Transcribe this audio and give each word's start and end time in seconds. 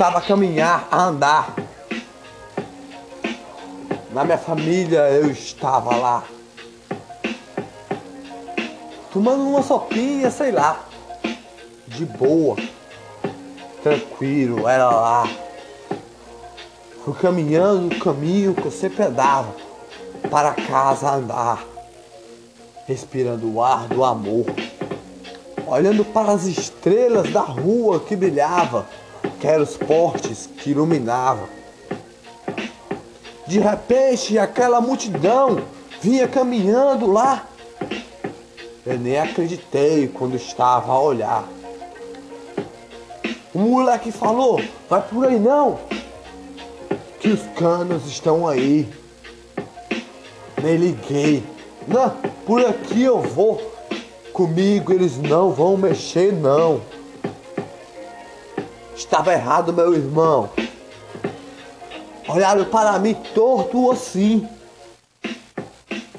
estava 0.00 0.16
a 0.16 0.22
caminhar, 0.22 0.88
a 0.90 1.02
andar. 1.04 1.54
Na 4.10 4.24
minha 4.24 4.38
família 4.38 5.00
eu 5.10 5.30
estava 5.30 5.94
lá. 5.94 6.24
Tomando 9.12 9.42
uma 9.42 9.62
sopinha, 9.62 10.30
sei 10.30 10.52
lá. 10.52 10.80
De 11.86 12.06
boa. 12.06 12.56
Tranquilo, 13.82 14.66
era 14.66 14.88
lá. 14.88 15.28
Fui 17.04 17.12
caminhando 17.20 17.94
o 17.94 17.98
caminho 17.98 18.54
que 18.54 18.64
eu 18.64 18.72
sempre 18.72 19.02
andava. 19.02 19.54
Para 20.30 20.54
casa 20.54 21.10
andar. 21.10 21.62
Respirando 22.86 23.52
o 23.52 23.62
ar 23.62 23.86
do 23.86 24.02
amor. 24.02 24.46
Olhando 25.66 26.06
para 26.06 26.32
as 26.32 26.44
estrelas 26.44 27.30
da 27.30 27.42
rua 27.42 28.00
que 28.00 28.16
brilhava. 28.16 28.86
Que 29.40 29.46
eram 29.46 29.64
os 29.64 29.76
portes 29.76 30.48
que 30.58 30.70
iluminavam 30.70 31.48
de 33.50 33.58
repente, 33.58 34.38
aquela 34.38 34.80
multidão 34.80 35.60
vinha 36.00 36.28
caminhando 36.28 37.10
lá. 37.10 37.48
Eu 38.86 38.96
nem 38.96 39.18
acreditei 39.18 40.06
quando 40.06 40.36
estava 40.36 40.92
a 40.92 41.00
olhar. 41.00 41.48
O 43.52 43.58
moleque 43.58 44.12
falou: 44.12 44.62
Vai 44.88 45.02
por 45.02 45.26
aí 45.26 45.36
não, 45.36 45.80
que 47.18 47.30
os 47.30 47.42
canos 47.58 48.06
estão 48.06 48.46
aí. 48.46 48.88
Nem 50.62 50.76
liguei. 50.76 51.42
Não, 51.88 52.08
por 52.46 52.64
aqui 52.64 53.02
eu 53.02 53.20
vou. 53.20 53.60
Comigo 54.32 54.92
eles 54.92 55.18
não 55.18 55.50
vão 55.50 55.76
mexer, 55.76 56.32
não. 56.32 56.80
Estava 59.10 59.32
errado, 59.32 59.72
meu 59.72 59.92
irmão. 59.92 60.48
Olharam 62.28 62.64
para 62.66 62.96
mim 63.00 63.12
torto 63.34 63.90
assim. 63.90 64.48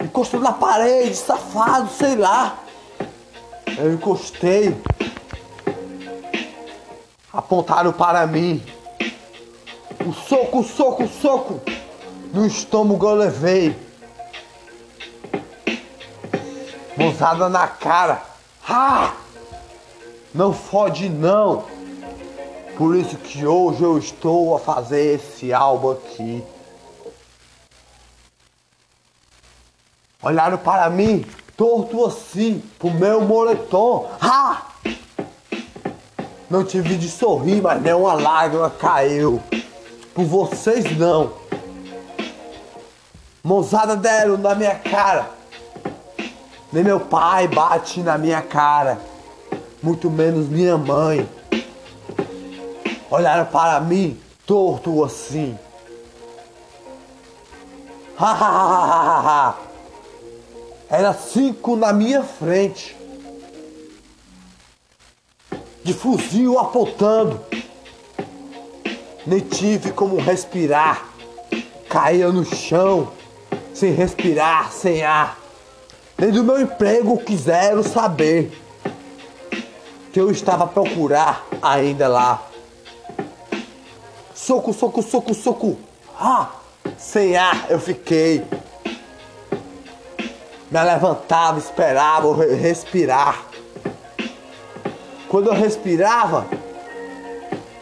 Encostou 0.00 0.38
na 0.38 0.52
parede, 0.52 1.16
safado, 1.16 1.90
sei 1.90 2.14
lá. 2.14 2.56
Eu 3.76 3.92
encostei. 3.92 4.80
Apontaram 7.32 7.92
para 7.92 8.24
mim. 8.24 8.64
O 10.06 10.12
soco, 10.12 10.60
o 10.60 10.64
soco, 10.64 11.02
o 11.02 11.08
soco. 11.08 11.60
No 12.32 12.46
estômago 12.46 13.04
eu 13.04 13.14
levei. 13.16 13.76
Mãozada 16.96 17.48
na 17.48 17.66
cara. 17.66 18.22
Ah! 18.68 19.12
Não 20.32 20.52
fode 20.52 21.08
não. 21.08 21.75
Por 22.76 22.94
isso 22.94 23.16
que 23.16 23.46
hoje 23.46 23.82
eu 23.82 23.96
estou 23.96 24.54
a 24.54 24.58
fazer 24.58 25.14
esse 25.14 25.50
álbum 25.50 25.92
aqui. 25.92 26.44
Olharam 30.22 30.58
para 30.58 30.90
mim, 30.90 31.24
torto 31.56 32.04
assim, 32.04 32.62
pro 32.78 32.90
meu 32.90 33.22
moletom. 33.22 34.10
Ha! 34.20 34.66
Não 36.50 36.64
tive 36.64 36.96
de 36.96 37.08
sorrir, 37.08 37.62
mas 37.62 37.80
nem 37.80 37.94
uma 37.94 38.12
lágrima 38.12 38.68
caiu. 38.68 39.42
Por 40.14 40.24
vocês 40.26 40.84
não. 40.98 41.32
Mãozada 43.42 43.96
deram 43.96 44.36
na 44.36 44.54
minha 44.54 44.74
cara. 44.74 45.30
Nem 46.70 46.84
meu 46.84 47.00
pai 47.00 47.48
bate 47.48 48.00
na 48.00 48.18
minha 48.18 48.42
cara. 48.42 49.00
Muito 49.82 50.10
menos 50.10 50.46
minha 50.46 50.76
mãe 50.76 51.26
olharam 53.10 53.46
para 53.46 53.80
mim 53.80 54.20
torto 54.46 55.02
assim. 55.04 55.58
Era 60.88 61.12
cinco 61.12 61.74
na 61.76 61.92
minha 61.92 62.22
frente. 62.22 62.96
De 65.82 65.92
fuzil 65.92 66.58
apontando. 66.58 67.38
Nem 69.26 69.40
tive 69.40 69.92
como 69.92 70.16
respirar. 70.16 71.04
Caía 71.88 72.30
no 72.30 72.44
chão, 72.44 73.12
sem 73.74 73.92
respirar, 73.92 74.70
sem 74.72 75.02
ar. 75.02 75.38
Nem 76.16 76.30
do 76.30 76.44
meu 76.44 76.60
emprego 76.60 77.18
quiseram 77.18 77.82
saber. 77.82 78.52
Que 80.12 80.20
eu 80.20 80.30
estava 80.30 80.64
a 80.64 80.68
procurar 80.68 81.44
ainda 81.60 82.08
lá. 82.08 82.45
Soco, 84.46 84.72
soco, 84.72 85.02
soco, 85.02 85.34
soco. 85.34 85.76
Ah, 86.16 86.50
sem 86.96 87.36
ar 87.36 87.66
eu 87.68 87.80
fiquei. 87.80 88.44
Me 90.70 90.84
levantava, 90.84 91.58
esperava 91.58 92.32
respirar. 92.54 93.44
Quando 95.28 95.48
eu 95.48 95.52
respirava, 95.52 96.46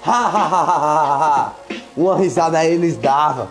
ha, 0.07 0.11
ha, 0.11 0.47
ha, 0.47 0.63
ha, 0.65 1.53
uma 1.95 2.17
risada 2.17 2.65
eles 2.65 2.97
davam. 2.97 3.49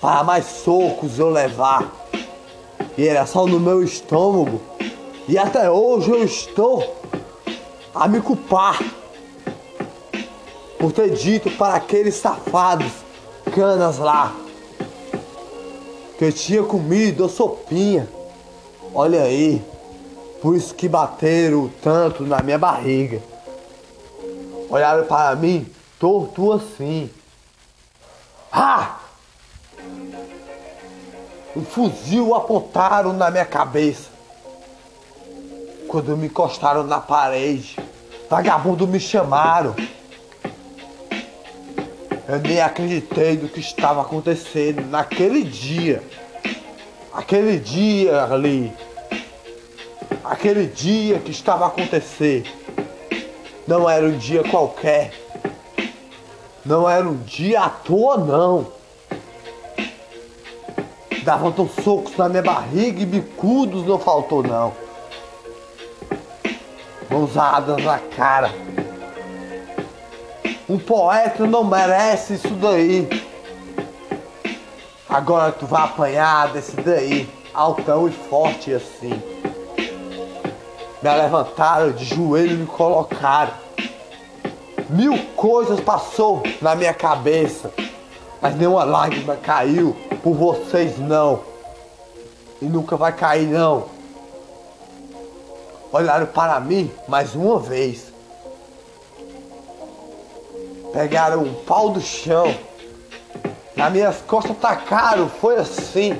Para 0.00 0.22
mais 0.22 0.44
socos 0.44 1.18
eu 1.18 1.28
levar. 1.28 1.90
E 2.96 3.08
era 3.08 3.26
só 3.26 3.48
no 3.48 3.58
meu 3.58 3.82
estômago. 3.82 4.62
E 5.26 5.36
até 5.36 5.68
hoje 5.68 6.08
eu 6.12 6.24
estou 6.24 7.02
a 7.92 8.06
me 8.06 8.20
culpar 8.20 8.78
por 10.84 10.92
ter 10.92 11.14
dito 11.14 11.50
para 11.52 11.76
aqueles 11.76 12.14
safados 12.14 12.92
canas 13.54 13.96
lá 13.96 14.36
que 16.18 16.30
tinha 16.30 16.62
comido 16.62 17.24
a 17.24 17.28
sopinha. 17.30 18.06
Olha 18.92 19.22
aí, 19.22 19.64
por 20.42 20.54
isso 20.54 20.74
que 20.74 20.86
bateram 20.86 21.70
tanto 21.82 22.24
na 22.24 22.42
minha 22.42 22.58
barriga. 22.58 23.22
Olharam 24.68 25.06
para 25.06 25.34
mim 25.36 25.66
torto 25.98 26.52
assim. 26.52 27.08
Ah! 28.52 28.98
Um 31.56 31.64
fuzil 31.64 32.34
apontaram 32.34 33.14
na 33.14 33.30
minha 33.30 33.46
cabeça. 33.46 34.10
Quando 35.88 36.14
me 36.14 36.26
encostaram 36.26 36.84
na 36.84 37.00
parede, 37.00 37.78
vagabundo 38.28 38.86
me 38.86 39.00
chamaram. 39.00 39.74
Eu 42.26 42.38
nem 42.38 42.58
acreditei 42.58 43.36
do 43.36 43.48
que 43.48 43.60
estava 43.60 44.00
acontecendo 44.00 44.80
naquele 44.88 45.42
dia. 45.42 46.02
Aquele 47.12 47.58
dia 47.58 48.24
ali. 48.24 48.72
Aquele 50.24 50.66
dia 50.66 51.18
que 51.18 51.30
estava 51.30 51.66
a 51.66 51.68
acontecer. 51.68 52.44
Não 53.66 53.88
era 53.88 54.06
um 54.06 54.16
dia 54.16 54.42
qualquer. 54.42 55.12
Não 56.64 56.88
era 56.88 57.06
um 57.06 57.16
dia 57.24 57.60
à 57.60 57.68
toa, 57.68 58.16
não. 58.16 58.72
Davam 61.24 61.52
tão 61.52 61.68
socos 61.68 62.16
na 62.16 62.28
minha 62.28 62.42
barriga 62.42 63.02
e 63.02 63.06
bicudos 63.06 63.84
não 63.86 63.98
faltou, 63.98 64.42
não. 64.42 64.72
Mãozadas 67.10 67.84
na 67.84 67.98
cara. 67.98 68.50
Um 70.66 70.78
poeta 70.78 71.46
não 71.46 71.62
merece 71.62 72.34
isso 72.34 72.48
daí. 72.54 73.06
Agora 75.06 75.52
tu 75.52 75.66
vai 75.66 75.82
apanhar 75.82 76.52
desse 76.54 76.74
daí, 76.76 77.28
altão 77.52 78.08
e 78.08 78.10
forte 78.10 78.72
assim. 78.72 79.12
Me 81.02 81.14
levantaram 81.14 81.92
de 81.92 82.06
joelho 82.06 82.52
e 82.52 82.56
me 82.56 82.66
colocaram. 82.66 83.52
Mil 84.88 85.18
coisas 85.36 85.80
passou 85.80 86.42
na 86.62 86.74
minha 86.74 86.94
cabeça, 86.94 87.70
mas 88.40 88.56
nenhuma 88.56 88.84
lágrima 88.84 89.36
caiu 89.36 89.94
por 90.22 90.32
vocês 90.32 90.98
não. 90.98 91.40
E 92.62 92.64
nunca 92.64 92.96
vai 92.96 93.12
cair 93.12 93.48
não. 93.48 93.84
Olharam 95.92 96.26
para 96.26 96.58
mim 96.58 96.90
mais 97.06 97.34
uma 97.34 97.58
vez 97.58 98.13
Pegaram 100.94 101.42
um 101.42 101.52
pau 101.52 101.90
do 101.90 102.00
chão. 102.00 102.54
Nas 103.74 103.92
minhas 103.92 104.20
costas 104.20 104.56
tacaram, 104.56 105.28
foi 105.28 105.56
assim. 105.56 106.16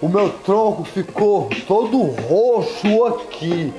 O 0.00 0.08
meu 0.08 0.30
tronco 0.30 0.84
ficou 0.84 1.50
todo 1.66 2.00
roxo 2.00 3.06
aqui. 3.06 3.74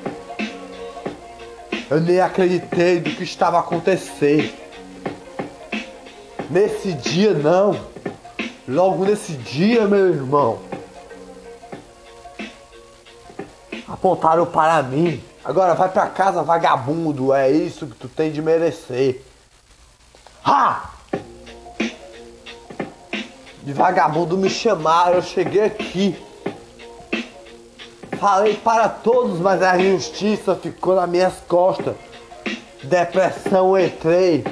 Eu 1.89 2.01
nem 2.01 2.19
acreditei 2.19 2.99
do 2.99 3.11
que 3.11 3.23
estava 3.23 3.57
acontecendo. 3.57 4.53
Nesse 6.49 6.91
dia 6.91 7.31
não. 7.31 7.79
Logo 8.67 9.05
nesse 9.05 9.31
dia, 9.31 9.87
meu 9.87 10.09
irmão. 10.09 10.59
Apontaram 13.87 14.45
para 14.45 14.83
mim. 14.83 15.23
Agora 15.45 15.75
vai 15.75 15.87
para 15.87 16.07
casa, 16.07 16.43
vagabundo. 16.43 17.33
É 17.33 17.49
isso 17.49 17.87
que 17.87 17.95
tu 17.95 18.09
tem 18.09 18.33
de 18.33 18.41
merecer. 18.41 19.21
Ha! 20.45 20.91
De 23.63 23.73
vagabundo 23.73 24.37
me 24.37 24.47
chamaram, 24.47 25.15
eu 25.15 25.21
cheguei 25.23 25.63
aqui. 25.63 26.15
Falei 28.19 28.53
para 28.53 28.87
todos, 28.87 29.39
mas 29.39 29.63
a 29.63 29.75
injustiça 29.75 30.55
ficou 30.55 30.95
nas 30.95 31.09
minhas 31.09 31.33
costas. 31.47 31.95
Depressão 32.83 33.77
entrei. 33.77 34.45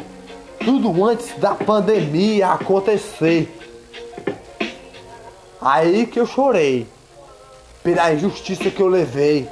Tudo 0.60 1.06
antes 1.06 1.38
da 1.38 1.54
pandemia 1.54 2.54
acontecer. 2.54 3.56
Aí 5.62 6.08
que 6.08 6.20
eu 6.20 6.26
chorei. 6.26 6.88
Pela 7.84 8.12
injustiça 8.14 8.72
que 8.72 8.82
eu 8.82 8.88
levei. 8.88 9.48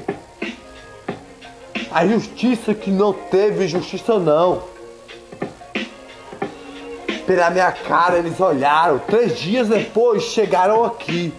A 1.91 2.07
justiça 2.07 2.73
que 2.73 2.89
não 2.89 3.13
teve 3.13 3.67
justiça 3.67 4.17
não. 4.17 4.63
Pela 7.31 7.49
minha 7.49 7.71
cara 7.71 8.17
eles 8.17 8.37
olharam. 8.41 8.99
Três 8.99 9.39
dias 9.39 9.69
depois 9.69 10.21
chegaram 10.21 10.83
aqui. 10.83 11.33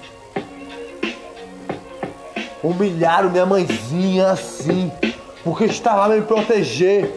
Humilharam 2.62 3.28
minha 3.28 3.44
mãezinha 3.44 4.30
assim. 4.30 4.90
Porque 5.44 5.66
estava 5.66 6.08
me 6.08 6.22
proteger. 6.22 7.14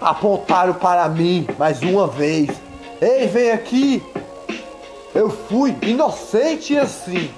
Apontaram 0.00 0.74
para 0.74 1.08
mim 1.08 1.46
mais 1.56 1.80
uma 1.80 2.08
vez. 2.08 2.50
Ei, 3.00 3.28
vem 3.28 3.52
aqui. 3.52 4.02
Eu 5.14 5.30
fui 5.30 5.76
inocente 5.82 6.76
assim 6.76 7.30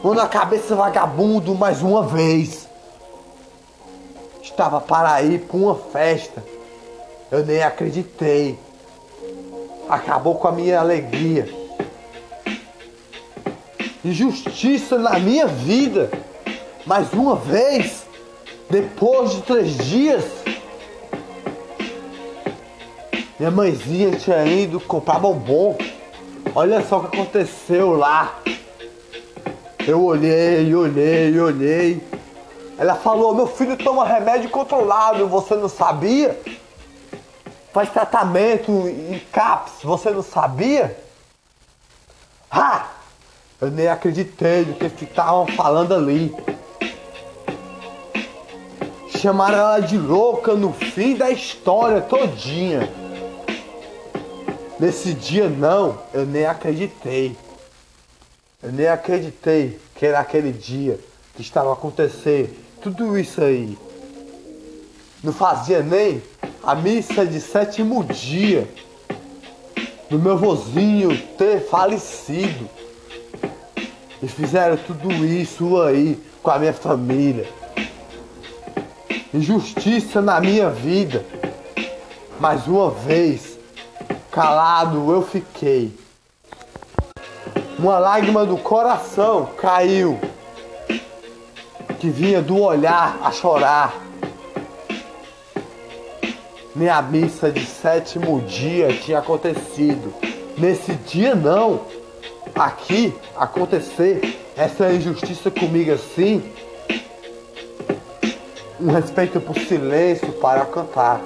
quando 0.00 0.20
a 0.20 0.26
cabeça 0.26 0.74
vagabundo 0.74 1.54
mais 1.54 1.80
uma 1.82 2.02
vez 2.02 2.68
estava 4.42 4.80
para 4.80 5.22
ir 5.22 5.42
para 5.42 5.56
uma 5.56 5.76
festa. 5.76 6.42
Eu 7.32 7.46
nem 7.46 7.62
acreditei. 7.62 8.58
Acabou 9.88 10.34
com 10.34 10.48
a 10.48 10.52
minha 10.52 10.78
alegria. 10.78 11.48
Injustiça 14.04 14.98
na 14.98 15.18
minha 15.18 15.46
vida. 15.46 16.10
Mais 16.84 17.10
uma 17.14 17.34
vez. 17.34 18.04
Depois 18.68 19.30
de 19.30 19.42
três 19.44 19.78
dias. 19.78 20.24
Minha 23.38 23.50
mãezinha 23.50 24.10
tinha 24.10 24.44
ido 24.44 24.78
comprar 24.78 25.18
bombom. 25.18 25.78
Olha 26.54 26.82
só 26.82 26.98
o 26.98 27.08
que 27.08 27.16
aconteceu 27.16 27.96
lá. 27.96 28.40
Eu 29.86 30.04
olhei, 30.04 30.74
olhei, 30.74 31.40
olhei. 31.40 32.02
Ela 32.76 32.94
falou: 32.94 33.34
Meu 33.34 33.46
filho 33.46 33.74
toma 33.78 34.04
remédio 34.04 34.50
controlado, 34.50 35.26
você 35.26 35.54
não 35.54 35.70
sabia? 35.70 36.38
Faz 37.72 37.88
tratamento 37.90 38.70
em 38.86 39.18
CAPS, 39.32 39.82
você 39.82 40.10
não 40.10 40.22
sabia? 40.22 40.96
Ah! 42.50 42.88
Eu 43.58 43.70
nem 43.70 43.88
acreditei 43.88 44.64
no 44.64 44.74
que 44.74 45.04
estavam 45.04 45.46
falando 45.46 45.94
ali. 45.94 46.34
Chamaram 49.16 49.56
ela 49.56 49.80
de 49.80 49.96
louca 49.96 50.54
no 50.54 50.72
fim 50.72 51.14
da 51.14 51.30
história 51.30 52.00
todinha. 52.02 52.92
Nesse 54.78 55.14
dia 55.14 55.48
não, 55.48 55.96
eu 56.12 56.26
nem 56.26 56.44
acreditei. 56.44 57.36
Eu 58.60 58.72
nem 58.72 58.88
acreditei 58.88 59.80
que 59.94 60.04
era 60.04 60.18
aquele 60.18 60.52
dia 60.52 60.98
que 61.36 61.40
estava 61.40 61.70
a 61.70 61.74
acontecer 61.74 62.52
tudo 62.82 63.16
isso 63.16 63.40
aí. 63.40 63.78
Não 65.22 65.32
fazia 65.32 65.82
nem 65.82 66.20
a 66.62 66.76
missa 66.76 67.26
de 67.26 67.40
sétimo 67.40 68.04
dia 68.04 68.68
do 70.08 70.18
meu 70.18 70.36
vozinho 70.36 71.16
ter 71.36 71.60
falecido. 71.68 72.68
E 74.22 74.28
fizeram 74.28 74.76
tudo 74.76 75.12
isso 75.24 75.80
aí 75.82 76.22
com 76.42 76.50
a 76.50 76.58
minha 76.58 76.72
família. 76.72 77.48
Injustiça 79.34 80.20
na 80.20 80.40
minha 80.40 80.70
vida. 80.70 81.24
Mais 82.38 82.66
uma 82.68 82.90
vez, 82.90 83.58
calado 84.30 85.10
eu 85.10 85.22
fiquei. 85.22 85.92
Uma 87.78 87.98
lágrima 87.98 88.46
do 88.46 88.56
coração 88.56 89.46
caiu, 89.58 90.20
que 91.98 92.08
vinha 92.08 92.40
do 92.40 92.60
olhar 92.60 93.18
a 93.24 93.32
chorar. 93.32 94.01
Minha 96.74 97.02
missa 97.02 97.52
de 97.52 97.66
sétimo 97.66 98.40
dia 98.40 98.96
tinha 98.96 99.18
acontecido. 99.18 100.12
Nesse 100.56 100.94
dia 100.94 101.34
não. 101.34 101.82
Aqui 102.54 103.14
acontecer 103.36 104.38
essa 104.56 104.90
injustiça 104.92 105.50
comigo 105.50 105.92
assim. 105.92 106.42
Um 108.80 108.90
respeito 108.90 109.38
por 109.40 109.56
silêncio 109.58 110.32
para 110.32 110.64
cantar. 110.64 111.20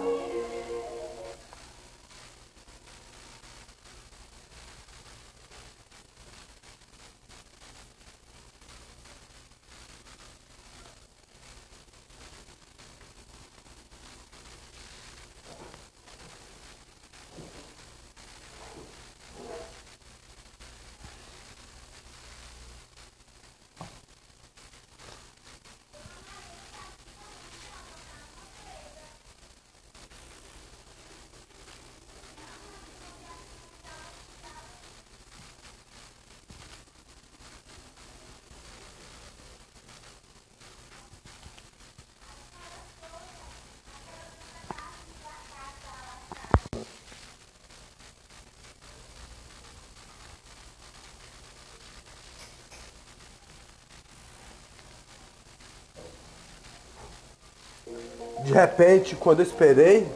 De 58.45 58.46
repente, 58.57 59.15
quando 59.15 59.41
eu 59.41 59.47
esperei, 59.47 60.07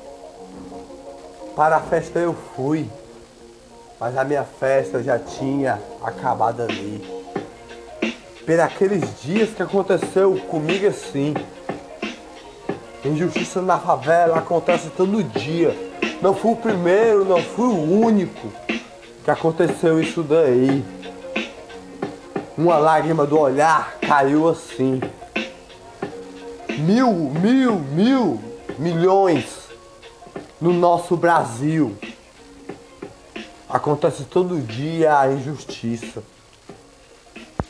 para 1.55 1.77
a 1.77 1.81
festa 1.81 2.19
eu 2.19 2.35
fui. 2.57 2.89
Mas 3.99 4.17
a 4.17 4.25
minha 4.25 4.45
festa 4.45 5.03
já 5.03 5.19
tinha 5.19 5.79
acabado 6.03 6.63
ali. 6.63 7.05
Por 8.47 8.61
aqueles 8.61 9.21
dias 9.21 9.51
que 9.51 9.63
aconteceu 9.63 10.35
comigo 10.49 10.87
assim. 10.87 11.35
Injustiça 13.05 13.61
na 13.61 13.79
favela 13.79 14.39
acontece 14.39 14.89
todo 14.89 15.23
dia. 15.23 15.77
Não 16.23 16.35
fui 16.35 16.53
o 16.53 16.57
primeiro, 16.57 17.27
não 17.27 17.43
fui 17.43 17.67
o 17.67 18.01
único 18.01 18.51
que 19.23 19.31
aconteceu 19.31 20.01
isso 20.01 20.23
daí. 20.23 20.83
Uma 22.57 22.79
lágrima 22.79 23.27
do 23.27 23.39
olhar 23.39 23.97
caiu 24.01 24.49
assim 24.49 25.01
mil, 26.81 27.13
mil, 27.13 27.79
mil 27.79 28.41
milhões 28.79 29.69
no 30.61 30.73
nosso 30.73 31.17
Brasil. 31.17 31.97
Acontece 33.69 34.25
todo 34.25 34.61
dia 34.61 35.19
a 35.19 35.33
injustiça. 35.33 36.23